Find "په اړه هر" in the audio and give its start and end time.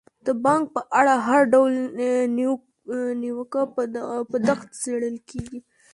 0.75-1.41